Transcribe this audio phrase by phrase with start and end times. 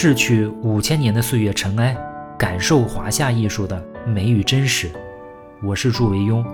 [0.00, 1.92] 逝去五千年的岁月尘埃，
[2.38, 4.88] 感受华夏艺术的美与真实。
[5.60, 6.46] 我是祝维庸，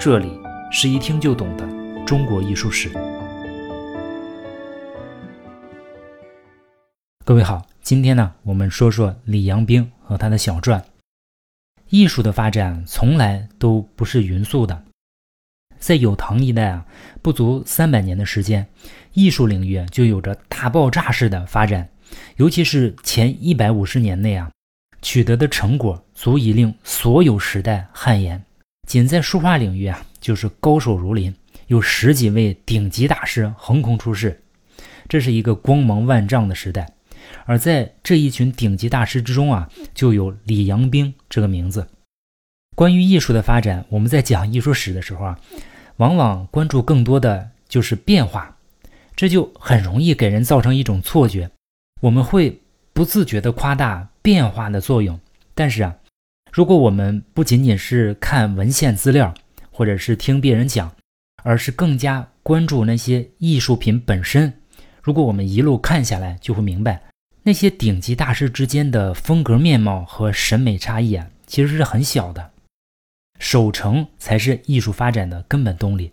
[0.00, 0.36] 这里
[0.72, 1.64] 是一听就懂的
[2.04, 2.90] 中国艺术史。
[7.24, 10.84] 各位好，今天呢，我们说说李阳冰和他的小传。
[11.90, 14.82] 艺术的发展从来都不是匀速的，
[15.78, 16.84] 在有唐一代啊，
[17.22, 18.66] 不足三百年的时间，
[19.12, 21.88] 艺术领域就有着大爆炸式的发展。
[22.36, 24.50] 尤其是前一百五十年内啊，
[25.02, 28.42] 取得的成果足以令所有时代汗颜。
[28.86, 31.34] 仅在书画领域啊，就是高手如林，
[31.66, 34.40] 有十几位顶级大师横空出世，
[35.08, 36.90] 这是一个光芒万丈的时代。
[37.44, 41.86] 而在这一群顶级大师之中啊，就有李阳冰这个名字。
[42.74, 45.40] 关于艺术的发展，我们在讲艺术史的时候啊，
[45.96, 48.56] 往往关注更多的就是变化，
[49.14, 51.50] 这就很容易给人造成一种错觉。
[52.00, 52.60] 我们会
[52.92, 55.18] 不自觉地夸大变化的作用，
[55.54, 55.96] 但是啊，
[56.52, 59.34] 如果我们不仅仅是看文献资料，
[59.70, 60.92] 或者是听别人讲，
[61.42, 64.52] 而是更加关注那些艺术品本身，
[65.02, 67.02] 如果我们一路看下来，就会明白，
[67.42, 72.52] 那些顶级大师之间的风格面貌和审美差异啊，其实是很小的。
[73.40, 76.12] 守成才是艺术发展的根本动力。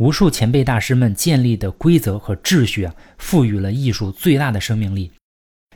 [0.00, 5.12] 无数前辈大师们建立的规则和秩序啊，赋予了艺术最大的生命力。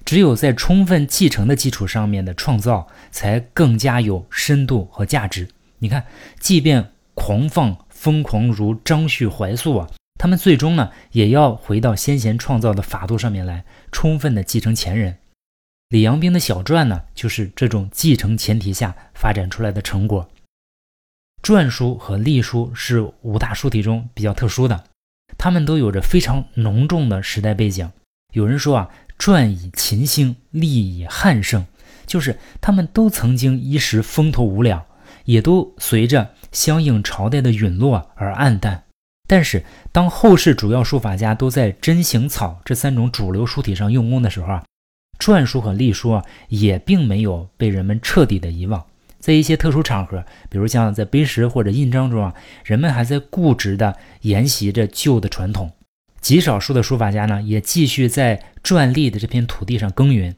[0.08, 5.46] 只有在充分继承的基础上面的创造，才更加有深度和价值。
[5.80, 6.06] 你看，
[6.40, 15.18] 即便狂放疯狂如张旭、怀素啊，他们最终呢，也要回到先贤创造的法度上面来，充分的继承前人。
[15.90, 20.26] 李阳冰的小传呢，就是这种继承前提下发展出来的成果。
[21.42, 24.84] 篆书和隶书是五大书体中比较特殊的，
[25.36, 27.92] 它们都有着非常浓重的时代背景。
[28.32, 28.88] 有人说啊。
[29.18, 31.66] 篆以秦兴，隶以汉盛，
[32.06, 34.84] 就是他们都曾经一时风头无两，
[35.24, 38.84] 也都随着相应朝代的陨落而暗淡。
[39.26, 44.64] 但是，当后世主要书法家都在真、行、草这三种主流书体上用功的时候啊，
[45.18, 48.82] 篆书和隶书啊也并没有被人们彻底的遗忘。
[49.18, 52.32] 在一些特殊场合，比如像在碑石或者印章中啊，
[52.64, 55.70] 人们还在固执地沿袭着旧的传统。
[56.20, 60.34] 极少数的书法家呢，也继续在篆隶的这片土地上耕耘。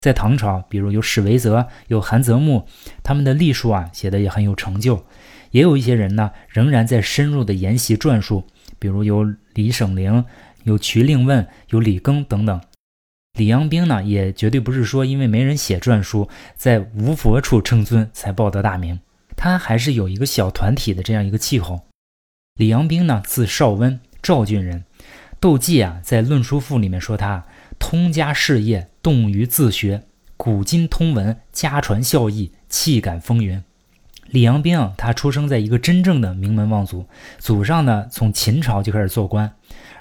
[0.00, 2.66] 在唐朝，比如有史维泽、有韩泽木，
[3.02, 5.04] 他们的隶书啊写的也很有成就。
[5.50, 8.44] 也有一些人呢，仍然在深入的研习篆书，
[8.78, 9.24] 比如有
[9.54, 10.24] 李省陵、
[10.62, 12.60] 有瞿令问、有李庚等等。
[13.38, 19.00] 李阳冰呢，也绝对不是说因为没人写篆书，在无佛处称尊才报得大名，
[19.36, 21.86] 他还是有一个小团体的这样一个气候。
[22.54, 24.84] 李阳冰呢，字少温，赵郡人。
[25.40, 27.44] 窦记啊，在《论书赋》里面说他
[27.78, 30.02] 通家事业，动于自学，
[30.36, 33.62] 古今通文，家传孝义，气感风云。
[34.30, 37.06] 李阳冰啊，他出生在一个真正的名门望族，
[37.38, 39.52] 祖上呢从秦朝就开始做官，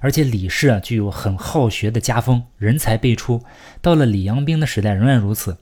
[0.02, 3.44] 而且李氏啊具有很好学的家风，人才辈出。
[3.80, 5.58] 到了李阳冰的时代仍然如此。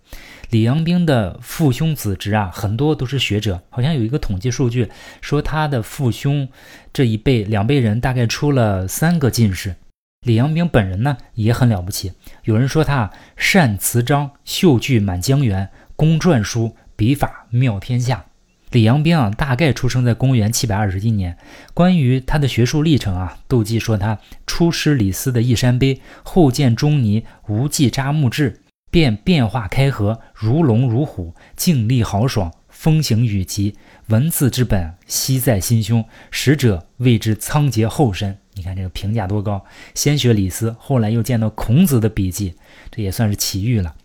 [0.49, 3.61] 李阳冰的父兄子侄啊，很多都是学者。
[3.69, 4.89] 好像有一个统计数据
[5.21, 6.47] 说，他的父兄
[6.93, 9.75] 这一辈两辈人大概出了三个进士。
[10.21, 12.13] 李阳冰本人呢，也很了不起。
[12.45, 18.25] 有人说他善词章，秀句满江源，工篆书，笔法妙天下。
[18.71, 21.37] 李阳冰啊，大概出生在公元七百二十一年。
[21.73, 28.61] 关于他的学术历程啊，窦记说他出师李斯的义山碑，后见钟尼无忌札木志。
[28.95, 33.75] 便变化开合，如龙如虎，静丽豪爽，风行雨急。
[34.07, 38.37] 文字之本悉在心胸，使者谓之仓颉后身。
[38.53, 39.65] 你看这个评价多高！
[39.93, 42.55] 先学李斯，后来又见到孔子的笔记，
[42.89, 43.95] 这也算是奇遇了。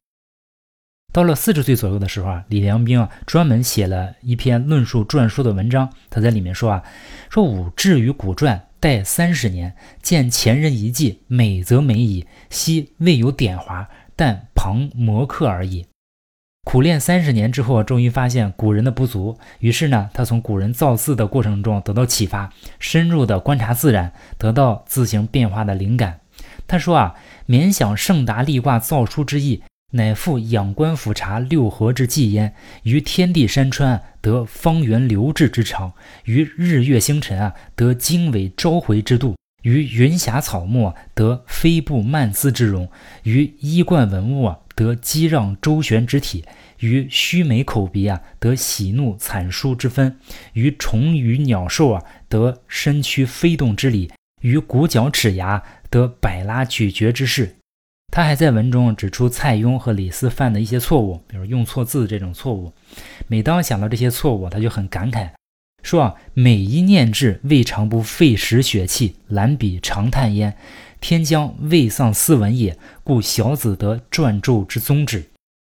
[1.13, 5.89] 到了四十岁左右的时候啊，李良冰啊专门写了一篇论述篆书的文章。
[6.09, 6.83] 他在里面说啊，
[7.29, 13.89] 说吾至于古篆，待三十年，见前人遗迹，美则美矣，昔未有点划。
[14.21, 15.87] 但旁磨刻而已。
[16.67, 19.39] 苦练三十年之后，终于发现古人的不足。
[19.61, 26.21] 于是呢，他从古人造字的过程中得到启发，深入的观察自然，得到字形变化的灵感。
[26.67, 27.15] 他说啊，
[27.49, 29.63] 勉想盛达历卦造书之意，
[29.93, 32.55] 乃复仰观俯察六合之纪焉。
[32.83, 35.95] 于天地山川得方圆流至之长，
[36.25, 39.35] 于日月星辰啊得经纬召回之度。
[39.63, 42.91] 于云霞草木得飞步漫姿之容，
[43.25, 46.45] 于衣冠文物啊得激让周旋之体，
[46.79, 50.19] 于须眉口鼻啊得喜怒惨舒之分，
[50.55, 54.11] 于虫鱼鸟兽啊得身躯飞动之理，
[54.41, 57.57] 于骨角齿牙得百拉咀嚼之势。
[58.13, 62.73] 他还在文中指出蔡邕和李斯犯的一些错误，比如用错字这种错误。
[63.29, 65.31] 每当想到这些错误，他就很感慨，
[65.83, 70.57] 说啊，每一念志，未尝不费时血气，览笔长叹焉。
[71.01, 75.25] 天将未丧斯文也，故小子得撰胄之宗旨。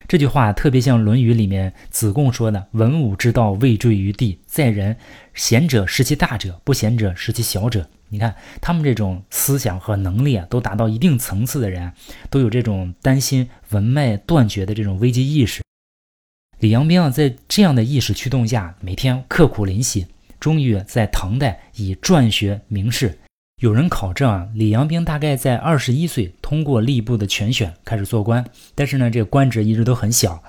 [0.06, 4.96] 这句话特别像《论语》里面子贡说的：“文武之道未坠于地，在人
[5.34, 11.92] 贤者识其大者，不贤者识其小者。”你看他们这种思想和能力啊，都达到一定层次的人，
[12.30, 15.65] 都有这种担心文脉断绝的这种危机意识。
[16.58, 20.06] 李阳冰啊，在这样的意识驱动下，每天刻苦临习，
[20.40, 23.18] 终于在唐代以撰学名士。
[23.60, 28.42] 有人考证啊，李阳冰大概在二十一岁通过吏部的全选开始做官，
[28.74, 30.42] 但是呢，这个官职一直都很小，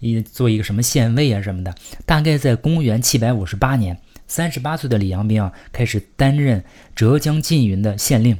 [0.00, 1.74] 一做一个什么县尉啊什么的。
[2.04, 6.62] 大概在公元七百五十八年，三十八岁的李阳冰啊，开始担任
[6.94, 8.36] 浙江缙云的县令。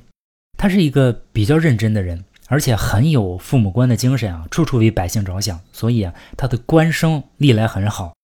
[0.58, 8.14] 他是一个比较认真的人，而且很有父母官的精神啊，处处为百姓着想，所以啊，他的官声历来很好，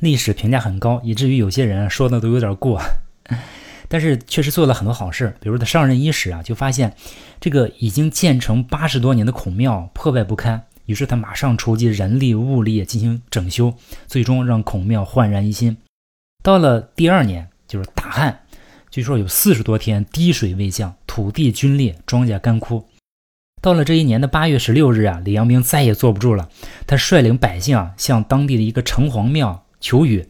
[0.00, 2.80] 历史评价很高，以至于有些人说的都有点过。
[3.88, 6.94] 但是确实做了很多好事，比如他上任伊始啊，就发现
[7.40, 13.74] 这个已经建成八十多年的孔庙破败不堪，于是他马上筹集人力物力进行整修，
[14.06, 15.76] 最终让孔庙焕然一新。
[16.42, 18.40] 到了第二年，就是大旱，
[18.90, 22.88] 据说有四十多天滴水未降，土地龟裂，庄稼干枯。
[23.62, 26.48] 到了这一年的八月十六日啊，李阳冰再也坐不住了，
[26.84, 30.26] 他率领百姓啊，向当地的一个城隍庙求雨。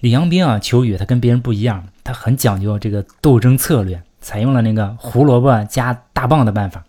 [0.00, 1.86] 李阳冰啊，求雨他跟别人不一样。
[2.02, 6.82] 他很讲究这个斗争策略，采用了那个胡萝卜加大棒的办法。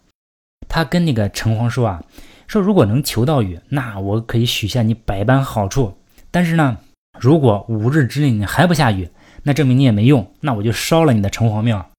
[0.69, 2.01] 他跟那个城隍说啊，
[2.47, 5.97] 说如果能求到雨，那我可以许下你百般好处。
[6.31, 6.77] 但是呢，
[7.19, 9.09] 如果五日之内你还不下雨，
[9.44, 11.89] 那证明你也没用，那我就烧了你的城隍庙。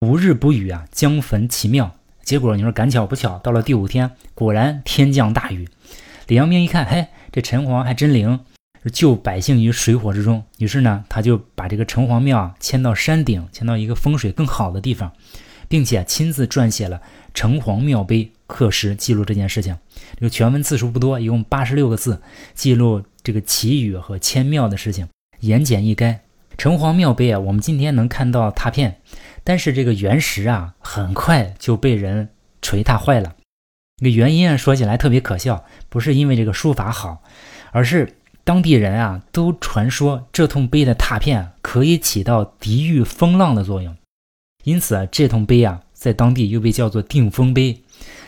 [0.00, 1.94] 五日不雨啊，将焚其庙。
[2.28, 5.66] 结果你说赶巧不巧，到了第五天，果然天降大雨。
[6.26, 8.40] 李阳冰一看，嘿，这城隍还真灵。
[8.92, 15.10] 救百姓于水火之中，于是呢，他就把这个城隍庙迁到山顶，迁到一个风水更好的地方，
[15.68, 16.98] 并且亲自撰写了
[17.32, 19.78] 《城隍庙碑》，刻石记录这件事情。
[20.16, 22.20] 这个全文字数不多，一共八十六个字，
[22.52, 25.08] 记录这个祈雨和迁庙的事情，
[25.40, 26.18] 言简意赅。
[26.58, 29.00] 城隍庙碑啊，我们今天能看到拓片，
[29.48, 32.28] 但是这个原石啊，很快就被人
[32.60, 33.34] 锤踏坏了。
[33.96, 37.22] 这个原因啊，说起来特别可笑，不是因为这个书法好，
[37.72, 38.14] 而是。
[38.44, 43.94] 当地人啊，都传说这通碑的拓片可以起到抵御风浪的作用，
[44.64, 47.82] 因此啊，这通碑啊，在当地又被叫做定风碑。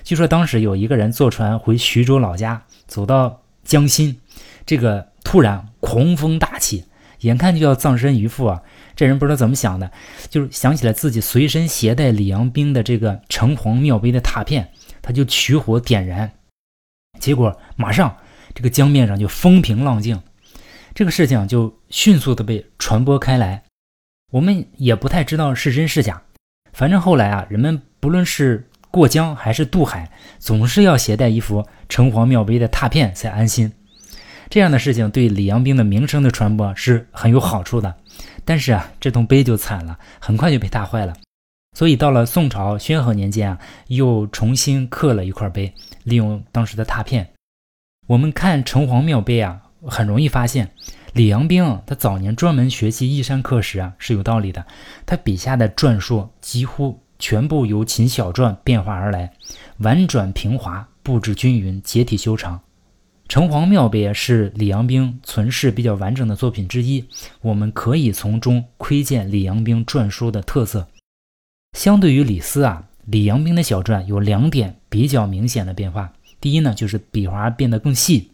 [0.04, 4.20] 据说当时有一个人坐船回徐州老家，走到江心，
[4.66, 6.84] 这个突然狂风大起，
[7.20, 8.62] 眼看就要葬身鱼腹啊！
[9.00, 9.90] 这人不知道怎么想的，
[10.28, 14.70] 就是想起来自己随身携带李阳冰的这个城隍庙碑的拓片，
[15.00, 16.30] 他就取火点燃，
[17.18, 18.14] 结果马上。
[18.54, 20.20] 这个江面上就风平浪静，
[20.92, 23.62] 这个事情就迅速的被传播开来。
[24.32, 26.20] 我们也不太知道是真是假，
[26.74, 33.72] 反正后来啊，人们不论是过江还是渡海，总是要携带一幅城隍庙碑的拓片才安心。
[34.50, 37.94] 这样的事情对李阳冰的名声的传播是很有好处的。
[38.50, 41.14] 但是啊，这栋碑就惨了，很快就被踏坏了。
[41.78, 45.72] 所以到了宋朝宣和年间啊，又重新刻了一块碑，
[46.02, 47.30] 利用当时的拓片。
[48.08, 50.72] 我们看城隍庙碑啊，很容易发现
[51.12, 54.66] 李阳冰他早年专门学习依山刻石啊是有道理的。
[55.06, 59.32] 他笔下的篆书几乎全部由秦小篆变化而来，
[59.76, 62.60] 婉转平滑，布置均匀，结体修长。
[63.30, 67.04] 城隍庙碑是李阳冰存世比较完整的作品之一，
[67.42, 70.88] 我们可以从中窥见李阳冰篆书的特色。
[71.78, 76.12] 相对于李斯啊，李阳冰的小篆有两点比较明显的变化。
[76.40, 78.32] 第一呢，就是笔画变得更细，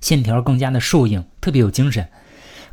[0.00, 2.08] 线条更加的瘦硬，特别有精神，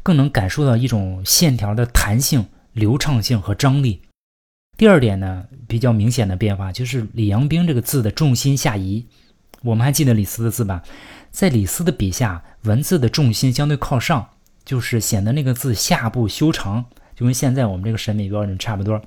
[0.03, 4.01] 更能感受到一种线条的弹性、流畅性和张力。
[4.77, 9.07] 第二点呢，比较明显的变化就是李阳冰这个字的重心下移。
[9.63, 10.83] 我们还记得李斯的字吧？
[11.31, 14.29] 在李斯的笔下，文字的重心相对靠上，
[14.63, 19.01] 就是显得那个字下部修长，就跟现在我们这个审美标准差不多。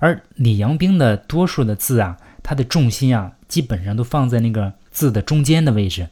[0.00, 2.18] 而李阳冰的多数的字啊。
[2.44, 6.08] 它的重心啊，基本上都放在那个字的中间的位置，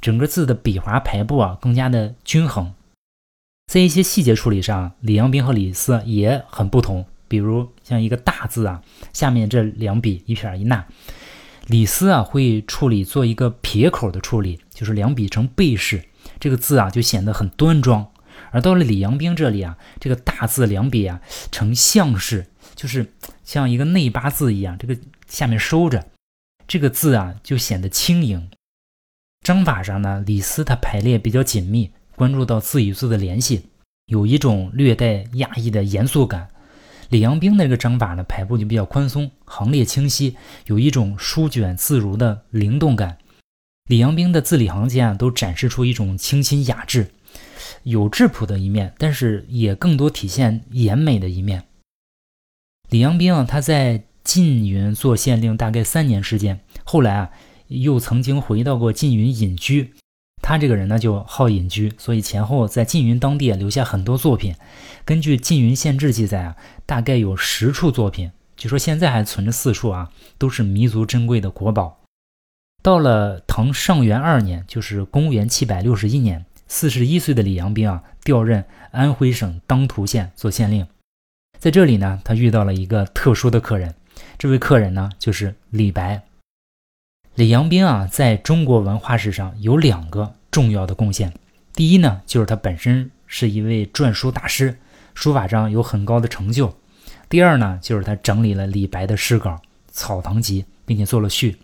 [0.00, 2.72] 整个字的笔划排布啊更加的均衡。
[3.66, 7.04] 在一些细节处理上，李阳冰和李斯也很不同。
[7.26, 8.80] 比如像一个大字啊，
[9.12, 10.86] 下面这两笔一撇一捺，
[11.66, 16.04] 李斯啊会处理做一个撇口的处理，就是两笔成背式，
[16.38, 18.10] 这个字啊就显得很端庄。
[18.50, 23.12] 而到了李阳冰这里啊，这个大字两笔啊成象式，就是
[23.44, 24.96] 像一个内八字一样，这个。
[25.28, 26.08] 下面收着，
[26.68, 28.50] 这个字啊就显得轻盈。
[29.40, 33.70] 章法上呢，李斯他排列比较紧密，关注到字与字的联系，
[34.04, 36.48] 有一种略带压抑的严肃感。
[37.12, 43.18] 李阳冰那个章法呢，排布就比较宽松，行列清晰，有一种书卷自如的灵动感。
[43.84, 47.10] 李阳冰的字里行间啊，都展示出一种清新雅致，
[47.82, 51.64] 有质朴的一面，但是也更多体现严美的一面。
[52.88, 57.30] 李阳冰啊，他在缙云做县令大概三年时间，后来啊，
[57.68, 59.92] 又曾经回到过缙云隐居。
[60.42, 64.56] 他这个人呢，就好隐居，所以前后在缙云当地留下很多作品。
[65.04, 72.00] 根据《缙云县志》记载啊，大概有十处作品，据说现在还存着四处啊，都是弥足珍贵的国宝。
[72.82, 80.84] 到了唐上元二年，就是公元七百六十一年，四十一岁的李阳冰啊，调任安徽省当涂县做县令。
[81.60, 83.94] 在这里呢，他遇到了一个特殊的客人，
[84.36, 86.22] 这位客人呢，就是李白。
[87.34, 91.32] 李阳冰啊，在中国文化史上有两个重要的贡献。
[91.74, 94.76] 第一呢，就是他本身是一位篆书大师，
[95.14, 96.76] 书法上有很高的成就。
[97.30, 99.50] 第二呢，就是他整理了李白的诗稿
[99.90, 101.56] 《草堂集》，并且做了序。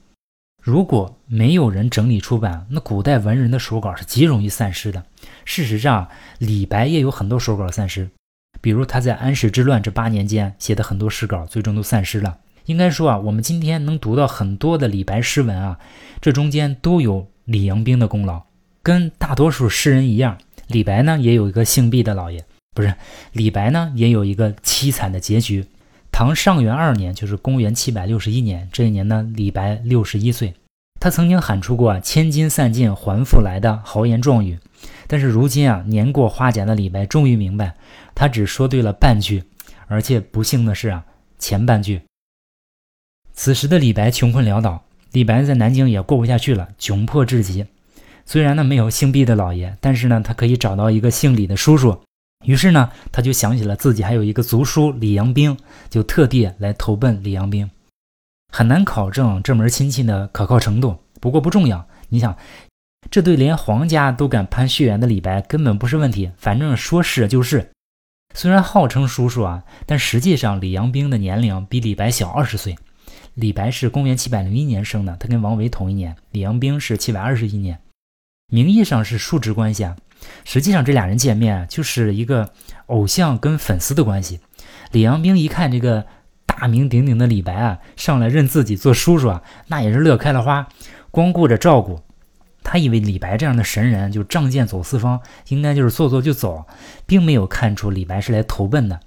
[0.62, 5.04] 如果没有人整理出版，那古代文人的手稿是极容易散失的。
[5.44, 6.08] 事实上，
[6.38, 8.08] 李白也有很多手稿散失，
[8.62, 12.38] 比如他在安史之乱这八年间写的很多诗稿，最终都散失了。
[12.68, 15.78] 应该说啊，我们今天能读到很多的李白诗文啊，
[16.20, 18.42] 这中间都有李阳冰的功劳。
[18.82, 22.44] 跟大多数诗人一样，李白呢也有一个姓毕的老爷，
[22.74, 22.94] 不是
[23.32, 25.64] 李白呢也有一个凄惨的结局。
[26.12, 30.52] 唐上元二年，就是公元七百六十一年，这一年呢，李白六十一岁。
[31.00, 34.58] 他曾经喊出过“千金散尽还复来”的豪言壮语，
[35.06, 37.74] 但是如今啊，年过花甲的李白终于明白，
[38.14, 39.44] 他只说对了半句，
[39.86, 41.04] 而且不幸的是啊，
[41.38, 42.02] 前半句。
[43.38, 47.64] 此时的李白穷困潦倒，李白在南京也过不下去了，窘迫至极。
[48.26, 52.00] 虽然呢没有姓毕的老爷，但是呢他可以找到一个姓李的叔叔。
[52.44, 55.56] 于是呢他就想起了自己还有一个族叔李阳冰，
[55.88, 57.70] 就特地来投奔李阳冰。
[58.52, 61.86] 很难考证这门亲戚的可靠程度，不过不重要。
[62.08, 62.36] 你想，
[63.08, 67.70] 这对连皇家都敢攀血缘的李白根本不是问题，反正说是就是。
[68.34, 72.76] 虽然号称叔叔啊，但实际上李阳冰的年龄比李白小二十岁。
[73.38, 76.16] 李白是公元七百零一年生的，他跟王维同一年。
[76.32, 77.78] 李阳冰是七百二十一年，
[78.48, 79.96] 名义上是叔侄关系啊，
[80.44, 82.50] 实际上这俩人见面就是一个
[82.86, 84.40] 偶像跟粉丝的关系。
[84.90, 86.04] 李阳冰一看这个
[86.46, 90.66] 大名鼎鼎的李白啊，上来认自己做叔叔啊，那也是乐开了花，
[91.12, 92.00] 光顾着照顾。
[92.64, 96.66] 他以为李白这样的神人就仗剑走四方，应该就是做做就走，
[97.06, 98.98] 并没有看出李白是来投奔的。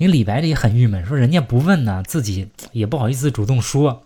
[0.00, 4.04] 你李白这也很郁闷，说人家不问呢，自己也不好意思主动说。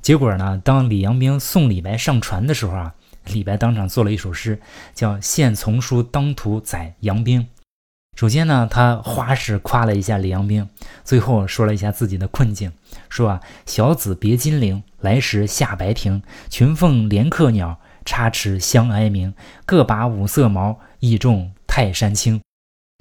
[0.00, 2.94] 结果呢，当李阳冰送李白上船的时候啊，
[3.26, 4.60] 李白当场做了一首诗，
[4.94, 7.42] 叫《献从书当涂载杨冰》。
[8.16, 10.68] 首先呢，他花式夸了一下李阳冰，
[11.02, 12.70] 最后说了一下自己的困境，
[13.08, 19.34] 说啊，小子别金陵，来时下白亭，群凤连客鸟，插翅相哀鸣，
[19.66, 22.40] 各把五色毛，意重泰山青。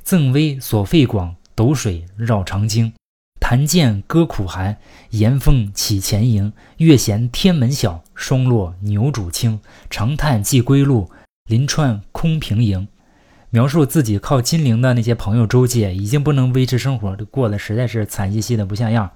[0.03, 1.35] 赠威所费广。
[1.55, 2.93] 斗水绕长京，
[3.39, 4.77] 弹剑歌苦寒，
[5.11, 6.51] 严风起前营。
[6.77, 9.59] 月闲天门小，霜落牛渚清。
[9.89, 11.11] 长叹寄归路，
[11.45, 12.87] 临川空平营。
[13.49, 19.11] 描述自己靠金陵的那些朋友周介，已经不能维持生活，过得实在是惨兮兮的不像样。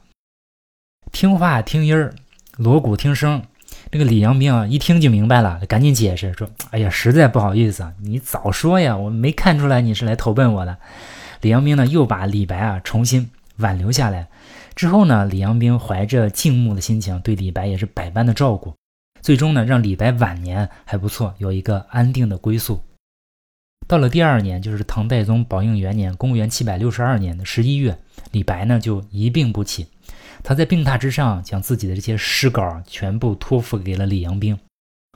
[1.12, 2.14] 听话听音儿，
[2.58, 3.42] 锣鼓听声。
[3.90, 10.78] 这个李阳冰啊，一听就明白了，赶紧解释说：“哎呀，实在不好意思啊，你早说呀，我没看出来你是来投奔我的。”
[11.42, 14.28] 李阳冰呢，又把李白啊重新挽留下来。
[14.76, 18.74] 之后呢，李阳冰怀着敬慕的心情，对李白也是百般的照顾。
[19.22, 22.80] 最终呢，让李白晚年还不错，有一个安定的归宿。
[23.88, 27.98] 到了第二年，就是唐代宗宝应元年（公元762年）的十一月，
[28.32, 29.88] 李白呢就一病不起。
[30.44, 34.58] 他在病榻之上，将自己的这些诗稿全部托付给了李阳冰。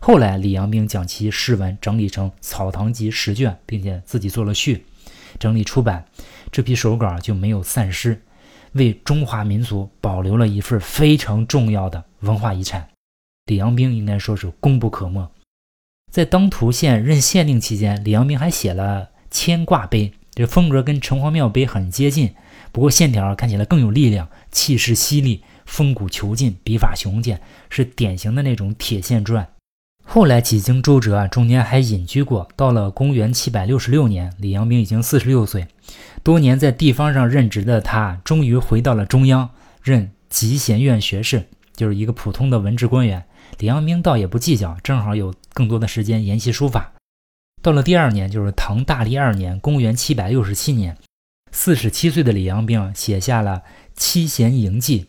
[0.02, 4.84] 后来，李阳冰将其诗文整理成《草堂集》十卷，并且自己做了序。
[5.42, 6.06] 整理出版，
[6.52, 8.22] 这批手稿就没有散失，
[8.74, 12.88] 为中华民族保留了一份非常重要的文化遗产。
[13.48, 15.30] 李阳冰应该说是功不可没。
[16.12, 22.36] 在当涂县任县令期间，李阳冰还写了《牵挂碑》，这风格跟城隍庙碑很接近，
[22.72, 29.46] 不过线条看起来更有力量，气势犀利，风骨遒劲，笔法雄健，是典型的那种铁线篆。
[30.14, 32.50] 后来几经周折啊，中间还隐居过。
[32.58, 35.70] 到了公元七百六十六年，李阳冰已经四十六岁，
[36.22, 39.50] 多年在地方上任职的他，终于回到了中央，
[39.82, 43.24] 任集贤院学士，就是一个普通的文职官员。
[43.60, 46.92] 李阳冰倒也不计较，正好有更多的时间研习书法。
[47.62, 50.98] 到了第二年，就是唐大历二年（公元767年），
[51.54, 53.64] 四十七岁的李阳冰写下了
[53.96, 55.06] 《七贤营记》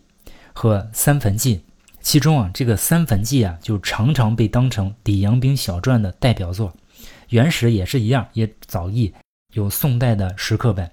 [0.52, 1.56] 和《三坟记》。
[2.02, 6.75] 其中啊，这个《三坟记》啊，就常常被当成李阳冰小传的代表作。
[7.28, 9.14] 原始也是一样，也早译，
[9.54, 10.90] 有宋代的石刻本。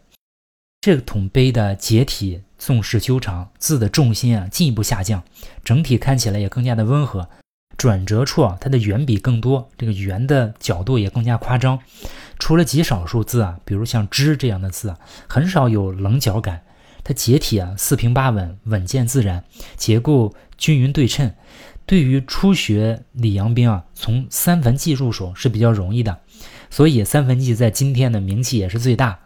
[0.80, 5.22] 这个桶碑的结体纵势修长，字的重心啊进一步下降，
[5.64, 7.28] 整体看起来也更加的温和。
[7.76, 11.80] 转折处啊，它的圆笔更多，这个圆的角度也更加夸张。
[12.38, 16.62] 除了极少数字啊，比如像“之”这样的字啊，很少有棱角感。
[17.04, 19.44] 它结体啊四平八稳，稳健自然，
[19.78, 21.34] 结构均匀对称。
[21.88, 26.20] 对于初学李阳冰啊，从三坟记入手是比较容易的，
[26.70, 29.18] 所以三坟记在今天的名气也是最大。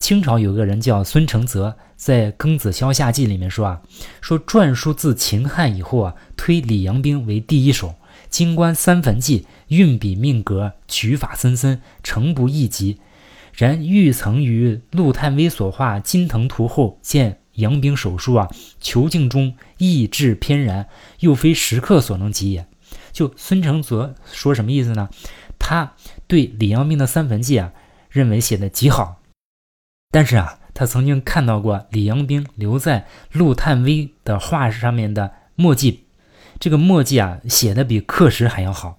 [0.00, 3.82] 清朝有个人叫孙承泽，在《庚子消夏记》里面说啊，
[4.20, 7.94] 说篆书自秦汉以后啊，推李阳冰为第一手。
[8.28, 12.98] 经观三坟记，运笔命格，取法森森，诚不易及。
[13.52, 18.48] 然欲曾于陆探微所画《金藤图》后，见杨冰手书啊，
[18.82, 20.88] 遒劲中意志翩然，
[21.20, 22.66] 又非石刻所能及也。
[23.12, 25.08] 就孙承泽说什么意思呢？
[25.58, 25.94] 他
[26.26, 27.72] 对李阳冰的三坟记啊，
[28.08, 29.20] 认为写的极好。
[30.10, 36.06] 但是啊，他曾经看到过李阳冰留在陆探微的画上面的墨迹，
[36.58, 38.98] 这个墨迹啊写的比刻石还要好。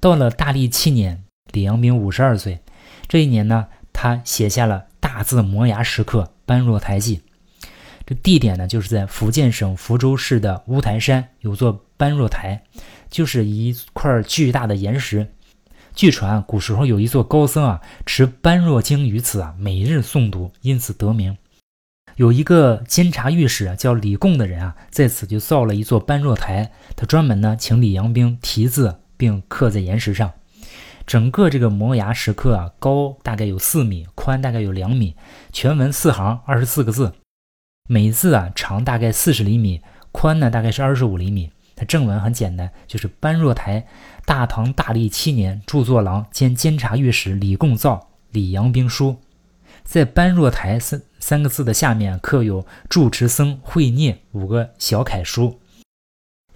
[0.00, 2.60] 到了大历七年，李阳冰五十二岁，
[3.08, 7.16] 这一年呢，他写下了大字摩崖石刻《般若台记》。
[8.08, 12.62] 这地点呢，就是在福建省福州市的乌台山有座般若台，
[13.10, 15.30] 就是一块巨大的岩石。
[15.94, 21.36] 据传，古时候有一座高僧啊，持般若经于此啊，每日诵读，因此得名。
[22.16, 30.32] 有一个监察御史叫李贡的人啊，在此就造了一座般若台，他专门呢请李阳冰题字，并刻在岩石上。
[31.06, 35.14] 整个这个摩崖石刻啊，高大概有四米，宽大概有两米，
[35.52, 37.12] 全文四行，二十四个字，
[37.90, 39.80] 每字啊长大概四十厘米，
[40.12, 41.50] 宽呢大概是二十五厘米。
[41.74, 43.86] 它正文很简单，就是般若台。
[44.26, 49.16] 大唐大历七年，著作郎兼监察御史李贡造李阳冰书，
[49.84, 55.58] 在般若台三三个字的下面刻有住持僧慧涅五个小楷书。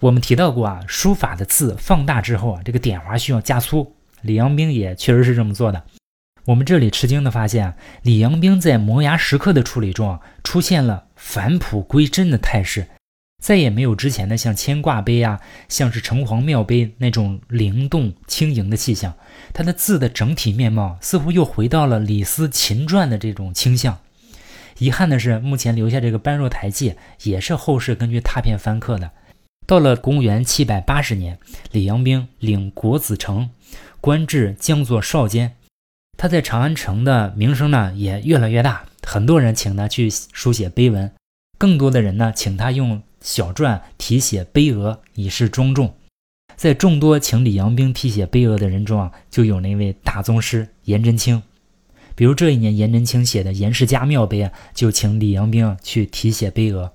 [0.01, 3.95] 我们提到过啊，书法的字放大之后啊，这个点划需要加粗。
[4.21, 5.83] 李阳冰也确实是这么做的。
[6.45, 12.87] 我们这里吃惊的发现啊，李阳冰在摩崖石刻的处理中啊，出现了返璞归真的态势。
[13.41, 19.13] 再也没有之前的像牵挂碑啊，像是城隍庙碑那种灵动轻盈的气象，
[19.53, 23.99] 它的字的整体面貌似乎又回到了李斯秦传的这种倾向。
[24.77, 29.11] 遗憾的是，目前留下这个般若台记也是后世根据拓片翻刻的。
[29.65, 31.37] 到了公元七百八十年，
[31.71, 33.49] 李阳冰领国子成，
[33.99, 35.55] 官至江左少监，
[36.17, 41.11] 他在长安城的名声呢也越来越大，很多人请他去书写碑文，
[41.57, 43.01] 更多的人呢请他用。
[43.23, 45.93] 小篆题写碑额以示庄重，
[46.57, 51.41] 在众多请李阳冰题写碑额的人中啊，就有那位大宗师颜真卿。
[52.15, 56.91] 比如这一年，颜真卿写的颜氏家庙碑啊，就请李阳冰去题写碑额。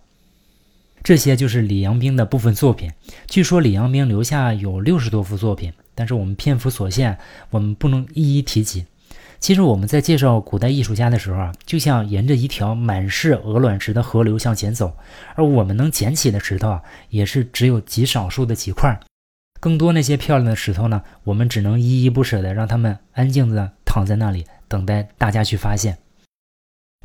[1.03, 2.93] 这些就是李阳冰的部分作品。
[3.27, 7.17] 据说李阳冰留下有六十多幅作品，但是我们篇幅所限，
[7.49, 8.85] 我们不能一一提及。
[9.41, 14.97] 其实我们在介绍古代艺术家的时候啊，就像沿着一条满是鹅卵石的河流向前走，
[15.37, 18.99] 而我们能捡起的石头啊，也是只有极少数的几块。
[19.61, 25.99] 更多那些漂亮的石头呢，我们只能依依不舍的让它们安静的躺在那里，等待大家去发现。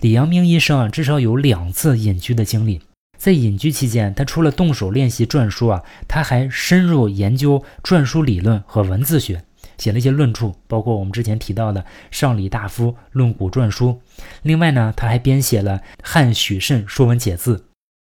[0.02, 2.82] 李阳明一生啊，至少有两次隐居的经历。
[3.15, 9.43] 在隐居期间，他除了动手练习篆书啊，他还深入研究篆书理论和文字学。
[9.77, 11.81] 写了一些论著，包括我们之前提到的
[12.12, 14.01] 《上李大夫论古传书》。
[14.41, 17.57] 另外呢，他还编写了汉许慎《说文解字》，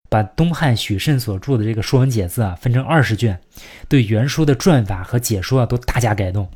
[0.08, 3.40] 把东汉许慎所著的这个《说文解字》啊分成二十卷，
[3.88, 6.48] 对原书的篆法和解说啊都大加改动。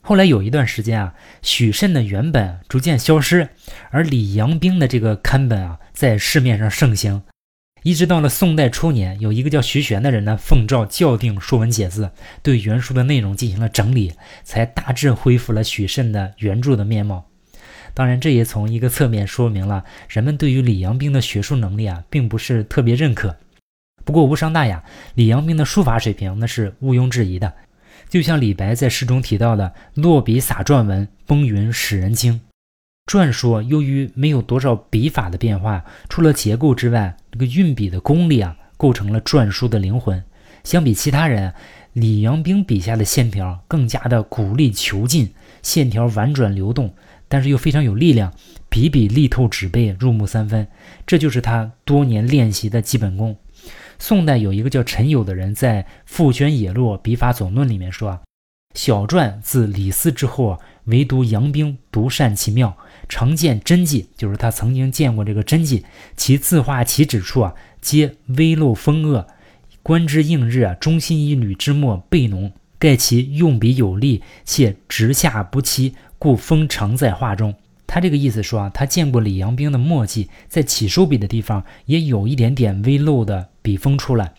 [0.00, 3.50] 后来有一段时间啊，许慎的原本逐渐消失，
[3.90, 7.22] 而李阳冰的这个刊本啊在市面上盛行。
[7.82, 12.06] 一直到了宋代初年，有一个叫徐玄的人呢，奉诏校订《说文解字》，
[12.42, 14.12] 对原书的内容进行了整理，
[14.42, 17.26] 才大致恢复了许慎的原著的面貌。
[17.94, 23.36] 当然，这也从一个侧面说明了人们对于李阳冰的学术能力啊，并不是特别认可。
[24.04, 24.82] 不过无伤大雅，
[25.14, 27.52] 李阳冰的书法水平那是毋庸置疑的。
[28.08, 32.40] 就像李白在诗中提到的：“落笔洒篆文，崩云使人惊。”
[33.08, 40.22] 篆书由于没有多少笔法的变化，除了结构之外，这个运笔的功力啊，构成了篆书的灵魂。
[40.62, 41.54] 相比其他人，
[41.94, 46.94] 李阳冰笔下的线条更加的鼓励遒劲，线条婉转流动，
[47.28, 48.30] 但是又非常有力量，
[48.68, 50.68] 笔笔力透纸背，入木三分。
[51.06, 53.34] 这就是他多年练习的基本功。
[53.98, 58.20] 宋代有一个叫陈友的人，在《傅轩野洛笔法总论》里面说
[58.76, 62.76] ：“小篆自李斯之后啊，唯独杨冰独善其妙，
[63.08, 65.84] 常见真迹，就是他曾经见过这个真迹。
[66.16, 69.26] 其字画起止处啊，皆微露风恶。”
[69.80, 77.54] 观之映日啊，中心一缕之墨倍浓，盖其用笔有力，且直下不期，故风常在画中。
[77.86, 84.34] 他这个意思说啊，他见过李阳冰的墨迹，在起收笔的地方也有一点点微露的笔锋出来，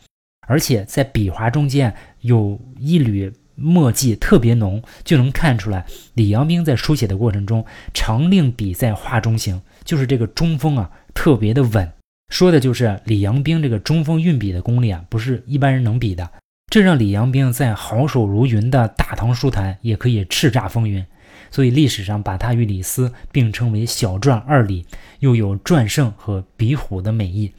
[0.48, 11.92] 而且在笔划中间有一缕墨迹特别浓，就能看出来李阳冰在书写的过程中常令笔在画中行，就是这个中锋啊特别的稳。
[12.30, 16.30] 说的就是李阳冰这个中锋运笔的功力啊，不是一般人能比的。
[16.72, 21.04] 这让李阳冰在好手如云的大唐书坛也可以叱咤风云。
[21.52, 24.86] 所以历史上把他与李斯并称为“小篆二李”，
[25.20, 27.52] 又有篆圣和笔虎的美意。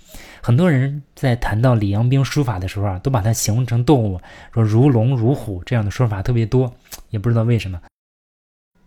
[0.42, 4.20] 很多人在谈到李阳冰书法的时候啊，都把它形容成动物，
[4.52, 6.72] 说如龙如虎这样的说法特别多，
[7.10, 7.80] 也不知道为什么。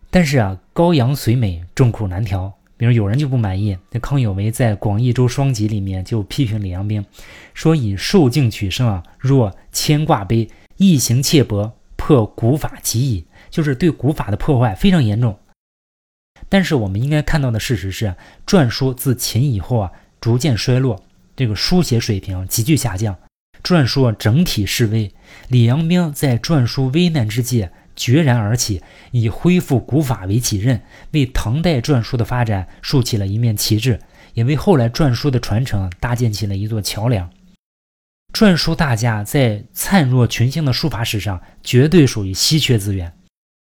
[0.10, 2.54] 但是啊，羔羊虽美，众口难调。
[2.76, 7.06] 比如有人就不满意，那康有为在《广义周双集》里面就批评李阳冰，
[7.54, 15.38] 说以受境取胜啊，若牵挂碑，意行切薄，破古法极矣，就是对古法的破坏非常严重。
[16.50, 21.02] 但是我们应该看到的事实是，篆书自秦以后啊，逐渐衰落，
[21.36, 23.17] 这个书写水平急剧下降，
[23.63, 25.12] 篆书整体式微。
[25.48, 27.69] 李阳冰在篆书危难之际。
[27.96, 34.00] 决然而起，以恢复古法为己任，为唐代篆书的发展竖起了一面旗帜，
[34.34, 37.30] 也为后来篆书的传承搭建起了一座桥梁。
[38.34, 43.13] 篆书大家在灿若群星的书法史上，绝对属于稀缺资源。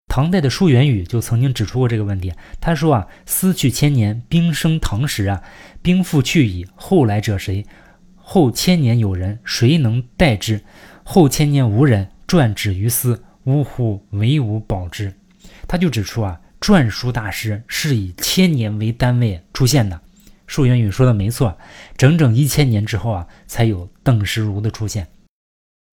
[0.06, 2.32] 唐代的舒元宇就曾经指出过这个问题。
[2.62, 5.42] 他说啊：“思去千年，兵生唐时啊，
[5.84, 7.66] 兵复去矣，后来者谁？
[8.16, 10.62] 后千年有人，谁能代之？
[11.02, 15.12] 后千年无人，撰止于斯。”呜呼，唯吾保之。
[15.68, 20.00] 他就指出啊，篆书大师是以千年为单位出现的。
[20.46, 21.58] 树元宇说的没错，
[21.98, 25.06] 整整一千年之后啊，才有邓石如的出现。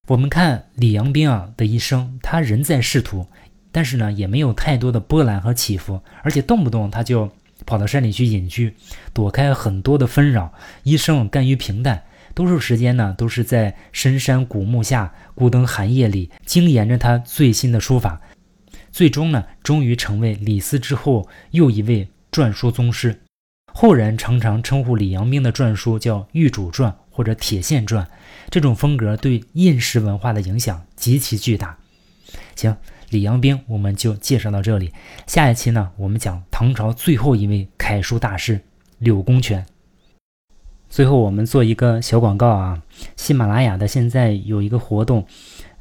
[0.08, 3.28] 我们看李阳冰啊的一生，他人在仕途，
[3.74, 7.30] 但是呢，也没有太多的波澜和起伏，而且动不动他就
[7.72, 8.76] 跑到山里去隐居，
[9.14, 10.54] 躲开很多的纷扰，
[10.84, 12.04] 一生甘于平淡。
[12.34, 18.20] 多数时间呢，都是在深山古墓下、孤灯寒夜里精研着他最新的书法，
[18.92, 23.18] 最终呢，终于成为李斯之后又一位篆书宗师。
[23.72, 28.06] 后人常常称呼李阳冰的篆书叫玉主篆或者铁线篆，
[28.50, 31.78] 这种风格对印石文化的影响极其巨大。
[32.56, 32.76] 行，
[33.10, 34.92] 李阳冰我们就介绍到这里，
[35.28, 38.60] 下一期呢，我们讲唐朝最后一位楷书大师
[39.00, 39.66] 柳公权。
[40.90, 42.82] 最后，我们做一个小广告啊！
[43.16, 45.26] 喜马拉雅的现在有一个活动，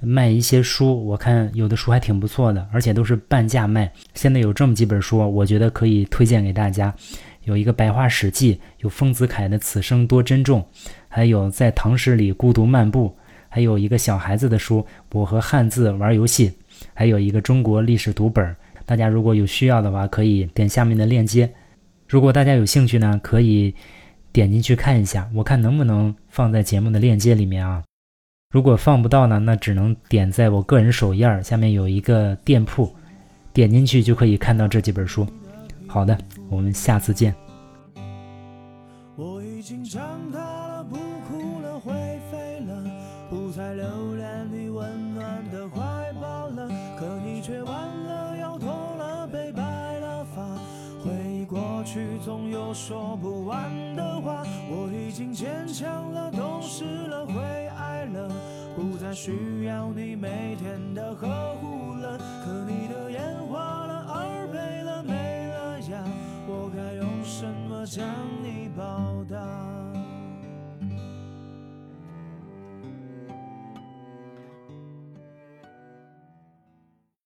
[0.00, 3.92] 卖一些书，我看有的书还挺不错的，而且都是半价卖。
[4.14, 6.94] 现在有这么几本书，我觉得可以推荐给大家。
[7.42, 10.60] 有一个《白话史记》，有丰子恺的《此生多珍重》，
[11.08, 13.16] 还有在唐诗里孤独漫步，
[13.50, 14.78] 还有一个小孩子的书
[15.12, 16.48] 《我和汉字玩游戏》，
[16.94, 18.56] 还有一个中国历史读本。
[18.86, 21.52] 大家如果有需要的话，可以点下面的链接。
[22.08, 23.74] 如果大家有兴趣呢，可以。
[24.32, 27.82] 点进去看一下，我看能不能放在节目的链接里面啊？
[28.52, 32.94] 如果放不到呢，那只能点在我个人首页下面有一个店铺，
[33.52, 35.26] 点进去就可以看到这几本书。
[35.88, 36.16] 好的，
[36.48, 37.34] 我们下次见。
[39.16, 39.84] 我已经
[52.72, 54.88] 说不完的话，我。
[55.10, 57.34] 已经坚强了，懂事了，会
[57.76, 58.30] 爱了，
[58.76, 62.16] 不再需要你每天的呵护了。
[62.16, 66.04] 可你的烟花了，耳背了，没了呀，
[66.46, 68.06] 我该用什么将
[68.40, 69.69] 你报答？